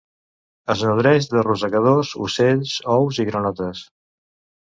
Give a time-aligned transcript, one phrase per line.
[0.73, 3.83] Es nodreix de rosegadors, ocells, ous i granotes.